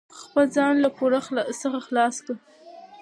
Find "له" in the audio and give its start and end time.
0.83-0.89